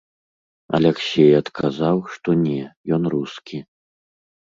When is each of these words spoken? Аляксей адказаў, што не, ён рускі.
Аляксей 0.77 1.33
адказаў, 1.41 2.03
што 2.17 2.29
не, 2.45 2.59
ён 3.01 3.15
рускі. 3.19 3.57